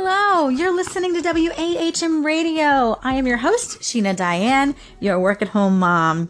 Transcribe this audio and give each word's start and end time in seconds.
Hello, 0.00 0.48
you're 0.48 0.72
listening 0.72 1.12
to 1.14 1.20
WAHM 1.22 2.24
Radio. 2.24 3.00
I 3.02 3.14
am 3.14 3.26
your 3.26 3.38
host, 3.38 3.80
Sheena 3.80 4.14
Diane, 4.14 4.76
your 5.00 5.18
work 5.18 5.42
at 5.42 5.48
home 5.48 5.80
mom. 5.80 6.28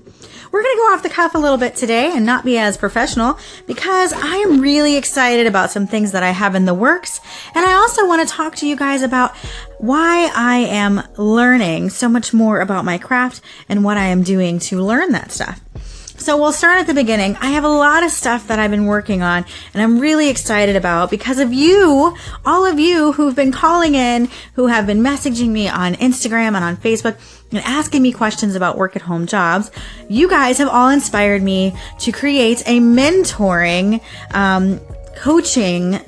We're 0.51 0.63
going 0.63 0.75
to 0.75 0.79
go 0.79 0.95
off 0.95 1.03
the 1.03 1.11
cuff 1.11 1.35
a 1.35 1.39
little 1.39 1.59
bit 1.59 1.77
today 1.77 2.11
and 2.15 2.25
not 2.25 2.47
be 2.47 2.57
as 2.57 2.79
professional 2.79 3.39
because 3.67 4.15
I 4.15 4.37
am 4.37 4.63
really 4.63 4.97
excited 4.97 5.47
about 5.47 5.71
some 5.71 5.87
things 5.87 6.13
that 6.13 6.23
I 6.23 6.31
have 6.31 6.55
in 6.55 6.65
the 6.65 6.73
works. 6.73 7.21
And 7.55 7.67
I 7.67 7.75
also 7.75 8.07
want 8.07 8.27
to 8.27 8.35
talk 8.35 8.57
to 8.57 8.67
you 8.67 8.75
guys 8.75 9.03
about 9.03 9.37
why 9.77 10.33
I 10.35 10.61
am 10.61 11.03
learning 11.19 11.91
so 11.91 12.09
much 12.09 12.33
more 12.33 12.63
about 12.63 12.87
my 12.87 12.97
craft 12.97 13.43
and 13.69 13.85
what 13.85 13.99
I 13.99 14.07
am 14.07 14.23
doing 14.23 14.61
to 14.61 14.81
learn 14.83 15.13
that 15.13 15.31
stuff. 15.31 15.61
So 16.19 16.37
we'll 16.37 16.53
start 16.53 16.81
at 16.81 16.89
the 16.89 16.95
beginning. 16.95 17.37
I 17.37 17.51
have 17.51 17.63
a 17.63 17.69
lot 17.69 18.03
of 18.03 18.11
stuff 18.11 18.49
that 18.49 18.59
I've 18.59 18.73
been 18.73 18.87
working 18.87 19.23
on 19.23 19.45
and 19.73 19.83
I'm 19.83 20.01
really 20.01 20.29
excited 20.29 20.75
about 20.75 21.11
because 21.11 21.39
of 21.39 21.53
you, 21.53 22.17
all 22.45 22.67
of 22.67 22.81
you 22.81 23.13
who've 23.13 23.37
been 23.37 23.53
calling 23.53 23.95
in, 23.95 24.29
who 24.55 24.67
have 24.67 24.85
been 24.85 25.01
messaging 25.01 25.51
me 25.51 25.69
on 25.69 25.95
Instagram 25.95 26.57
and 26.57 26.65
on 26.65 26.77
Facebook 26.77 27.19
and 27.53 27.61
asking 27.61 28.03
me 28.03 28.13
questions 28.13 28.57
about 28.57 28.77
work 28.77 28.97
at 28.97 29.03
home 29.03 29.27
jobs. 29.27 29.71
You 30.09 30.29
guys 30.29 30.59
have 30.59 30.69
all 30.69 30.89
inspired 30.89 31.43
me 31.43 31.73
to 32.01 32.11
create 32.11 32.63
a 32.67 32.81
mentoring, 32.81 34.03
um, 34.35 34.81
coaching 35.17 36.01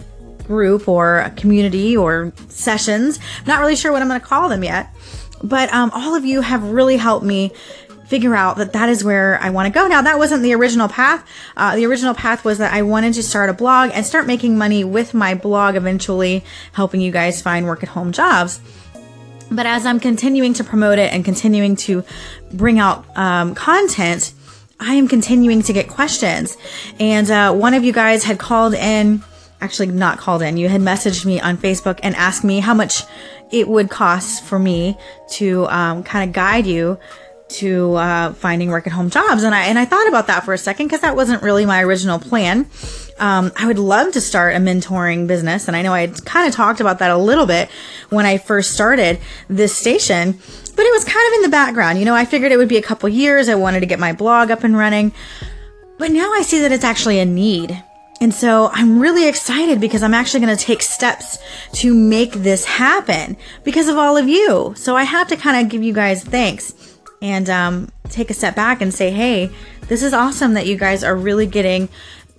group 0.45 0.89
or 0.89 1.33
community 1.37 1.97
or 1.97 2.33
sessions. 2.49 3.21
I'm 3.39 3.47
not 3.47 3.61
really 3.61 3.77
sure 3.77 3.93
what 3.93 4.03
I'm 4.03 4.09
going 4.09 4.21
to 4.21 4.27
call 4.27 4.49
them 4.49 4.65
yet, 4.65 4.93
but 5.43 5.73
um, 5.73 5.93
all 5.95 6.17
of 6.17 6.25
you 6.25 6.41
have 6.41 6.65
really 6.65 6.97
helped 6.97 7.25
me 7.25 7.53
figure 8.11 8.35
out 8.35 8.57
that 8.57 8.73
that 8.73 8.89
is 8.89 9.05
where 9.05 9.39
I 9.41 9.51
want 9.51 9.67
to 9.67 9.73
go. 9.73 9.87
Now, 9.87 10.03
that 10.03 10.19
wasn't 10.19 10.43
the 10.43 10.53
original 10.53 10.89
path. 10.89 11.25
Uh, 11.57 11.77
the 11.77 11.87
original 11.87 12.13
path 12.13 12.45
was 12.45 12.59
that 12.59 12.75
I 12.75 12.83
wanted 12.83 13.15
to 13.15 13.23
start 13.23 13.49
a 13.49 13.53
blog 13.53 13.93
and 13.95 14.05
start 14.05 14.27
making 14.27 14.59
money 14.59 14.83
with 14.83 15.15
my 15.15 15.35
blog, 15.35 15.77
eventually 15.77 16.45
helping 16.73 17.01
you 17.01 17.13
guys 17.13 17.41
find 17.41 17.67
work 17.67 17.85
at 17.85 17.91
home 17.91 18.11
jobs. 18.11 18.61
But 19.49 19.65
as 19.65 19.87
I'm 19.87 20.01
continuing 20.01 20.55
to 20.55 20.65
promote 20.65 20.99
it 20.99 21.13
and 21.13 21.25
continuing 21.25 21.77
to 21.77 22.03
bring 22.53 22.81
out 22.81 23.07
um, 23.17 23.55
content, 23.55 24.33
I 24.81 24.95
am 24.95 25.07
continuing 25.07 25.63
to 25.63 25.73
get 25.73 25.87
questions. 25.87 26.57
And 26.99 27.31
uh, 27.31 27.55
one 27.55 27.75
of 27.75 27.85
you 27.85 27.93
guys 27.93 28.25
had 28.25 28.41
called 28.41 28.75
in, 28.75 29.23
actually, 29.61 29.87
not 29.87 30.19
called 30.19 30.43
in, 30.43 30.57
you 30.57 30.69
had 30.69 30.81
messaged 30.81 31.25
me 31.25 31.41
on 31.41 31.57
Facebook 31.57 32.01
and 32.03 32.17
asked 32.17 32.43
me 32.43 32.59
how 32.59 32.75
much 32.75 33.05
it 33.53 33.69
would 33.69 33.89
cost 33.89 34.43
for 34.43 34.59
me 34.59 34.97
to 35.29 35.69
um, 35.69 36.03
kind 36.03 36.29
of 36.29 36.35
guide 36.35 36.67
you 36.67 36.99
to 37.51 37.95
uh, 37.95 38.33
finding 38.35 38.71
work 38.71 38.87
at 38.87 38.93
home 38.93 39.11
jobs. 39.11 39.43
And 39.43 39.55
I 39.55 39.65
and 39.65 39.79
I 39.79 39.85
thought 39.85 40.09
about 40.09 40.27
that 40.29 40.45
for 40.45 40.55
a 40.55 40.59
second 40.59 40.87
because 40.87 41.01
that 41.01 41.17
wasn't 41.17 41.43
really 41.43 41.67
my 41.67 41.83
original 41.83 42.19
plan. 42.19 42.69
Um, 43.19 43.53
I 43.57 43.67
would 43.67 43.79
love 43.79 44.13
to 44.13 44.21
start 44.21 44.55
a 44.55 44.59
mentoring 44.59 45.27
business, 45.27 45.69
and 45.69 45.77
I 45.77 45.83
know 45.83 45.93
I 45.93 46.07
kind 46.25 46.49
of 46.49 46.55
talked 46.55 46.81
about 46.81 47.01
that 47.01 47.11
a 47.11 47.17
little 47.17 47.47
bit 47.47 47.69
when 48.09 48.25
I 48.25 48.39
first 48.39 48.73
started 48.73 49.21
this 49.49 49.75
station. 49.75 50.39
But 50.77 50.87
it 50.87 50.93
was 50.93 51.05
kind 51.05 51.29
of 51.29 51.35
in 51.35 51.43
the 51.43 51.51
background. 51.51 51.99
You 51.99 52.07
know, 52.07 52.15
I 52.15 52.25
figured 52.25 52.53
it 52.53 52.57
would 52.57 52.69
be 52.69 52.79
a 52.79 52.83
couple 52.83 53.09
years. 53.09 53.49
I 53.49 53.55
wanted 53.55 53.81
to 53.81 53.87
get 53.87 53.99
my 53.99 54.13
blog 54.13 54.51
up 54.51 54.65
and 54.65 54.77
running. 54.77 55.13
But 55.99 56.11
now 56.11 56.33
I 56.33 56.41
see 56.41 56.61
that 56.61 56.73
it's 56.73 56.85
actually 56.85 57.19
a 57.19 57.27
need. 57.27 57.83
And 58.23 58.35
so 58.35 58.71
I'm 58.73 59.01
really 59.01 59.27
excited 59.29 59.81
because 59.81 60.03
I'm 60.03 60.13
actually 60.13 60.41
going 60.41 60.57
to 60.57 60.63
take 60.63 60.83
steps 60.83 61.39
to 61.73 61.95
make 61.95 62.33
this 62.33 62.67
happen 62.67 63.37
because 63.65 63.89
of 63.89 63.97
all 63.97 64.17
of 64.17 64.29
you. 64.29 64.75
So 64.77 64.95
I 64.95 65.05
have 65.05 65.29
to 65.29 65.37
kind 65.37 65.65
of 65.65 65.71
give 65.71 65.83
you 65.83 65.95
guys 65.95 66.23
thanks 66.23 66.90
and 67.23 67.49
um, 67.51 67.91
take 68.09 68.31
a 68.31 68.35
step 68.35 68.57
back 68.57 68.81
and 68.81 68.93
say, 68.93 69.11
hey, 69.11 69.51
this 69.89 70.03
is 70.03 70.13
awesome 70.13 70.55
that 70.55 70.67
you 70.67 70.77
guys 70.77 71.05
are 71.05 71.17
really 71.17 71.47
getting 71.47 71.89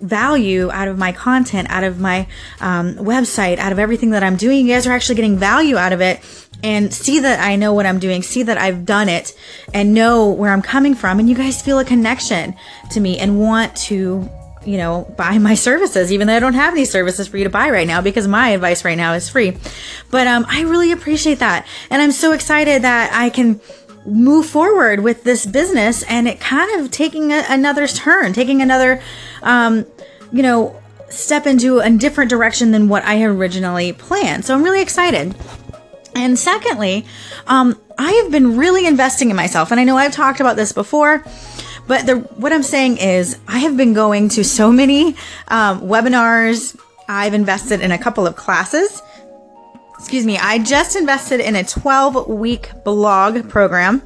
value 0.00 0.70
out 0.72 0.88
of 0.88 0.98
my 0.98 1.12
content, 1.12 1.70
out 1.70 1.84
of 1.84 2.00
my 2.00 2.26
um, 2.60 2.94
website, 2.96 3.58
out 3.58 3.72
of 3.72 3.78
everything 3.78 4.10
that 4.10 4.22
I'm 4.22 4.36
doing. 4.36 4.66
You 4.66 4.74
guys 4.74 4.86
are 4.86 4.92
actually 4.92 5.14
getting 5.14 5.36
value 5.38 5.76
out 5.76 5.92
of 5.92 6.00
it 6.00 6.20
and 6.64 6.92
see 6.92 7.20
that 7.20 7.40
I 7.40 7.56
know 7.56 7.72
what 7.72 7.86
I'm 7.86 7.98
doing, 7.98 8.22
see 8.22 8.42
that 8.42 8.58
I've 8.58 8.84
done 8.84 9.08
it 9.08 9.36
and 9.72 9.94
know 9.94 10.30
where 10.30 10.52
I'm 10.52 10.62
coming 10.62 10.94
from. 10.94 11.18
And 11.18 11.28
you 11.28 11.36
guys 11.36 11.62
feel 11.62 11.78
a 11.78 11.84
connection 11.84 12.54
to 12.90 13.00
me 13.00 13.18
and 13.18 13.38
want 13.40 13.76
to 13.76 14.28
you 14.64 14.76
know, 14.76 15.12
buy 15.16 15.38
my 15.38 15.54
services, 15.54 16.12
even 16.12 16.26
though 16.26 16.36
I 16.36 16.40
don't 16.40 16.54
have 16.54 16.74
any 16.74 16.84
services 16.84 17.28
for 17.28 17.36
you 17.36 17.44
to 17.44 17.50
buy 17.50 17.70
right 17.70 17.86
now 17.86 18.00
because 18.00 18.28
my 18.28 18.50
advice 18.50 18.84
right 18.84 18.96
now 18.96 19.14
is 19.14 19.28
free. 19.28 19.56
But 20.10 20.26
um, 20.26 20.46
I 20.48 20.62
really 20.62 20.92
appreciate 20.92 21.40
that. 21.40 21.66
And 21.90 22.00
I'm 22.00 22.12
so 22.12 22.32
excited 22.32 22.82
that 22.82 23.12
I 23.12 23.30
can 23.30 23.60
move 24.04 24.46
forward 24.46 25.00
with 25.00 25.24
this 25.24 25.46
business 25.46 26.02
and 26.04 26.26
it 26.28 26.40
kind 26.40 26.80
of 26.80 26.90
taking 26.90 27.32
a, 27.32 27.44
another 27.48 27.86
turn, 27.86 28.32
taking 28.32 28.60
another, 28.62 29.00
um, 29.42 29.86
you 30.32 30.42
know, 30.42 30.80
step 31.08 31.46
into 31.46 31.78
a 31.80 31.90
different 31.90 32.30
direction 32.30 32.70
than 32.70 32.88
what 32.88 33.04
I 33.04 33.22
originally 33.22 33.92
planned. 33.92 34.44
So 34.44 34.54
I'm 34.54 34.62
really 34.62 34.82
excited. 34.82 35.34
And 36.14 36.38
secondly, 36.38 37.06
um, 37.46 37.78
I 37.98 38.12
have 38.12 38.30
been 38.30 38.56
really 38.56 38.86
investing 38.86 39.30
in 39.30 39.36
myself. 39.36 39.70
And 39.70 39.80
I 39.80 39.84
know 39.84 39.96
I've 39.96 40.12
talked 40.12 40.40
about 40.40 40.56
this 40.56 40.72
before, 40.72 41.24
but 41.86 42.06
the, 42.06 42.16
what 42.36 42.52
I'm 42.52 42.62
saying 42.62 42.98
is 42.98 43.38
I 43.48 43.60
have 43.60 43.76
been 43.76 43.92
going 43.94 44.28
to 44.30 44.44
so 44.44 44.72
many 44.72 45.16
um, 45.48 45.82
webinars. 45.82 46.78
I've 47.08 47.34
invested 47.34 47.80
in 47.80 47.92
a 47.92 47.98
couple 47.98 48.26
of 48.26 48.36
classes 48.36 49.02
excuse 50.02 50.26
me, 50.26 50.36
I 50.36 50.58
just 50.58 50.96
invested 50.96 51.38
in 51.38 51.54
a 51.54 51.62
12 51.62 52.26
week 52.26 52.72
blog 52.82 53.48
program. 53.48 54.02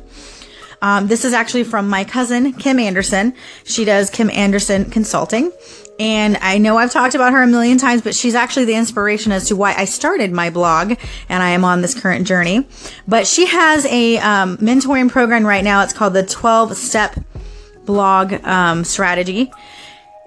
Um, 0.82 1.06
this 1.06 1.24
is 1.24 1.32
actually 1.32 1.64
from 1.64 1.88
my 1.88 2.04
cousin, 2.04 2.52
Kim 2.52 2.78
Anderson. 2.78 3.32
She 3.64 3.86
does 3.86 4.10
Kim 4.10 4.28
Anderson 4.28 4.90
Consulting. 4.90 5.50
And 5.98 6.36
I 6.42 6.58
know 6.58 6.76
I've 6.76 6.92
talked 6.92 7.14
about 7.14 7.32
her 7.32 7.42
a 7.42 7.46
million 7.46 7.78
times, 7.78 8.02
but 8.02 8.14
she's 8.14 8.34
actually 8.34 8.66
the 8.66 8.74
inspiration 8.74 9.32
as 9.32 9.48
to 9.48 9.56
why 9.56 9.72
I 9.72 9.86
started 9.86 10.32
my 10.32 10.50
blog 10.50 10.98
and 11.30 11.42
I 11.42 11.48
am 11.48 11.64
on 11.64 11.80
this 11.80 11.98
current 11.98 12.26
journey. 12.26 12.68
But 13.08 13.26
she 13.26 13.46
has 13.46 13.86
a 13.86 14.18
um, 14.18 14.58
mentoring 14.58 15.10
program 15.10 15.46
right 15.46 15.64
now. 15.64 15.82
It's 15.82 15.94
called 15.94 16.12
the 16.12 16.26
12 16.26 16.76
step 16.76 17.18
blog 17.86 18.34
um, 18.44 18.84
strategy. 18.84 19.50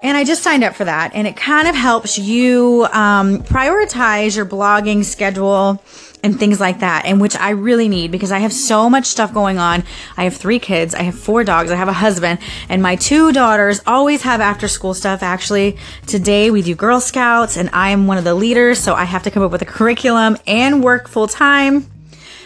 And 0.01 0.15
I 0.15 0.23
just 0.23 0.43
signed 0.43 0.63
up 0.63 0.75
for 0.75 0.85
that, 0.85 1.11
and 1.13 1.27
it 1.27 1.35
kind 1.35 1.67
of 1.67 1.75
helps 1.75 2.17
you 2.17 2.87
um, 2.93 3.39
prioritize 3.43 4.35
your 4.35 4.45
blogging 4.45 5.03
schedule 5.03 5.83
and 6.23 6.39
things 6.39 6.59
like 6.59 6.79
that, 6.79 7.05
and 7.05 7.19
which 7.19 7.35
I 7.35 7.51
really 7.51 7.89
need 7.89 8.11
because 8.11 8.31
I 8.31 8.39
have 8.39 8.53
so 8.53 8.89
much 8.89 9.05
stuff 9.05 9.33
going 9.33 9.57
on. 9.57 9.83
I 10.15 10.23
have 10.23 10.35
three 10.35 10.59
kids, 10.59 10.95
I 10.95 11.03
have 11.03 11.19
four 11.19 11.43
dogs, 11.43 11.69
I 11.69 11.75
have 11.75 11.89
a 11.89 11.93
husband, 11.93 12.39
and 12.69 12.81
my 12.81 12.95
two 12.95 13.33
daughters 13.33 13.81
always 13.85 14.21
have 14.21 14.39
after 14.39 14.69
school 14.69 14.93
stuff. 14.93 15.21
Actually, 15.21 15.77
today 16.07 16.49
we 16.49 16.61
do 16.61 16.75
Girl 16.75 17.01
Scouts, 17.01 17.57
and 17.57 17.69
I 17.73 17.89
am 17.89 18.07
one 18.07 18.17
of 18.17 18.23
the 18.23 18.35
leaders, 18.35 18.79
so 18.79 18.95
I 18.95 19.03
have 19.03 19.23
to 19.23 19.31
come 19.31 19.43
up 19.43 19.51
with 19.51 19.61
a 19.61 19.65
curriculum 19.65 20.37
and 20.47 20.83
work 20.83 21.09
full 21.09 21.27
time. 21.27 21.89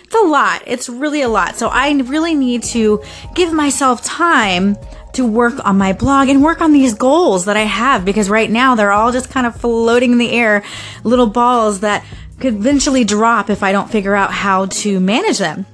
It's 0.03 0.16
a 0.16 0.28
lot. 0.28 0.63
It's 0.68 0.90
really 0.90 1.22
a 1.22 1.30
lot. 1.30 1.56
So 1.56 1.69
I 1.69 1.92
really 1.92 2.36
need 2.36 2.63
to 2.63 3.02
give 3.34 3.52
myself 3.52 4.03
time 4.03 4.75
to 5.13 5.25
work 5.25 5.66
on 5.66 5.78
my 5.78 5.94
blog 5.94 6.29
and 6.29 6.44
work 6.44 6.62
on 6.62 6.74
these 6.74 6.94
goals 6.94 7.46
that 7.46 7.57
I 7.57 7.63
have 7.63 8.06
because 8.06 8.29
right 8.29 8.50
now 8.50 8.75
they're 8.75 8.91
all 8.91 9.12
just 9.12 9.29
kind 9.29 9.47
of 9.47 9.56
floating 9.56 10.12
in 10.12 10.18
the 10.18 10.31
air, 10.31 10.63
little 11.03 11.28
balls 11.28 11.81
that 11.81 12.06
could 12.40 12.56
eventually 12.56 13.03
drop 13.03 13.50
if 13.50 13.63
I 13.63 13.72
don't 13.72 13.90
figure 13.90 14.16
out 14.16 14.31
how 14.31 14.66
to 14.66 15.00
manage 15.00 15.38
them. 15.38 15.66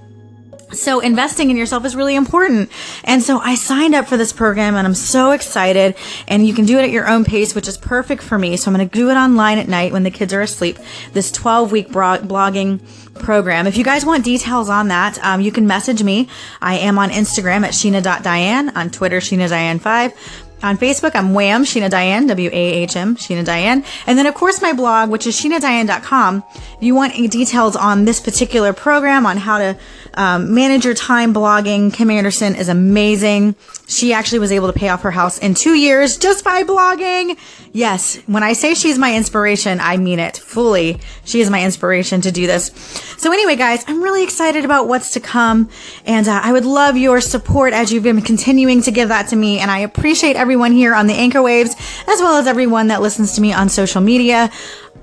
So 0.71 0.99
investing 0.99 1.49
in 1.49 1.57
yourself 1.57 1.83
is 1.85 1.95
really 1.95 2.15
important. 2.15 2.71
And 3.03 3.23
so 3.23 3.39
I 3.39 3.55
signed 3.55 3.95
up 3.95 4.07
for 4.07 4.17
this 4.17 4.31
program 4.31 4.75
and 4.75 4.85
I'm 4.85 4.93
so 4.95 5.31
excited 5.31 5.95
and 6.27 6.45
you 6.45 6.53
can 6.53 6.65
do 6.65 6.77
it 6.77 6.83
at 6.83 6.91
your 6.91 7.07
own 7.07 7.25
pace, 7.25 7.55
which 7.55 7.67
is 7.67 7.77
perfect 7.77 8.21
for 8.21 8.37
me. 8.37 8.55
So 8.55 8.69
I'm 8.69 8.77
going 8.77 8.87
to 8.87 8.93
do 8.93 9.09
it 9.09 9.15
online 9.15 9.57
at 9.57 9.67
night 9.67 9.91
when 9.91 10.03
the 10.03 10.11
kids 10.11 10.33
are 10.33 10.41
asleep. 10.41 10.77
This 11.13 11.31
12 11.31 11.71
week 11.71 11.89
blogging 11.89 12.79
program. 13.15 13.67
If 13.67 13.77
you 13.77 13.83
guys 13.83 14.05
want 14.05 14.23
details 14.23 14.69
on 14.69 14.89
that, 14.89 15.17
um, 15.23 15.41
you 15.41 15.51
can 15.51 15.65
message 15.65 16.03
me. 16.03 16.29
I 16.61 16.77
am 16.77 16.99
on 16.99 17.09
Instagram 17.09 17.63
at 17.63 17.71
sheena.diane, 17.71 18.69
on 18.77 18.89
Twitter, 18.89 19.17
sheena 19.17 19.49
diane 19.49 19.79
5 19.79 20.45
on 20.61 20.77
Facebook, 20.77 21.15
I'm 21.15 21.33
Wham, 21.33 21.63
Sheena 21.63 21.89
Diane, 21.89 22.27
W-A-H-M, 22.27 23.15
Sheena 23.15 23.45
Diane. 23.45 23.83
And 24.05 24.17
then, 24.17 24.25
of 24.25 24.35
course, 24.35 24.61
my 24.61 24.73
blog, 24.73 25.09
which 25.09 25.25
is 25.25 25.39
sheenadiane.com. 25.39 26.43
If 26.53 26.77
you 26.81 26.95
want 26.95 27.13
any 27.15 27.27
details 27.27 27.75
on 27.75 28.05
this 28.05 28.19
particular 28.19 28.73
program, 28.73 29.25
on 29.25 29.37
how 29.37 29.57
to 29.57 29.77
um, 30.13 30.53
manage 30.53 30.85
your 30.85 30.93
time 30.93 31.33
blogging, 31.33 31.93
Kim 31.93 32.09
Anderson 32.09 32.55
is 32.55 32.69
amazing. 32.69 33.55
She 33.87 34.13
actually 34.13 34.39
was 34.39 34.51
able 34.51 34.67
to 34.67 34.77
pay 34.77 34.89
off 34.89 35.01
her 35.01 35.11
house 35.11 35.37
in 35.39 35.53
two 35.53 35.73
years 35.73 36.17
just 36.17 36.43
by 36.43 36.63
blogging. 36.63 37.37
Yes, 37.71 38.17
when 38.25 38.43
I 38.43 38.53
say 38.53 38.73
she's 38.73 38.97
my 38.97 39.15
inspiration, 39.15 39.79
I 39.79 39.97
mean 39.97 40.19
it 40.19 40.37
fully. 40.37 40.99
She 41.25 41.41
is 41.41 41.49
my 41.49 41.63
inspiration 41.63 42.21
to 42.21 42.31
do 42.31 42.47
this. 42.47 42.71
So 43.17 43.31
anyway, 43.31 43.55
guys, 43.55 43.83
I'm 43.87 44.01
really 44.01 44.23
excited 44.23 44.65
about 44.65 44.87
what's 44.87 45.11
to 45.11 45.19
come. 45.19 45.69
And 46.05 46.27
uh, 46.27 46.41
I 46.43 46.51
would 46.51 46.65
love 46.65 46.97
your 46.97 47.21
support 47.21 47.73
as 47.73 47.91
you've 47.91 48.03
been 48.03 48.21
continuing 48.21 48.81
to 48.83 48.91
give 48.91 49.09
that 49.09 49.27
to 49.29 49.35
me. 49.35 49.59
And 49.59 49.69
I 49.69 49.79
appreciate 49.79 50.35
everyone 50.35 50.71
here 50.71 50.93
on 50.95 51.07
the 51.07 51.13
Anchor 51.13 51.41
Waves, 51.41 51.75
as 52.07 52.19
well 52.19 52.37
as 52.37 52.47
everyone 52.47 52.87
that 52.87 53.01
listens 53.01 53.33
to 53.33 53.41
me 53.41 53.53
on 53.53 53.69
social 53.69 54.01
media. 54.01 54.49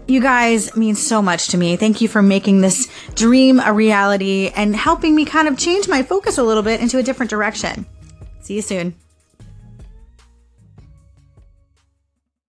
You 0.09 0.21
guys 0.21 0.77
mean 0.77 0.95
so 0.95 1.21
much 1.21 1.49
to 1.49 1.59
me. 1.59 1.77
Thank 1.77 2.01
you 2.01 2.07
for 2.07 2.23
making 2.23 2.61
this 2.61 2.89
dream 3.15 3.59
a 3.59 3.73
reality 3.73 4.53
and 4.55 4.77
helping 4.77 5.17
me 5.17 5.25
kind 5.25 5.49
of 5.49 5.59
change 5.59 5.89
my 5.89 6.03
focus 6.05 6.39
a 6.39 6.45
little 6.45 6.63
bit 6.63 6.81
into 6.81 6.99
a 6.99 7.03
different 7.03 7.31
direction. 7.31 7.87
See 8.41 8.55
you 8.55 8.63
soon. 8.63 8.95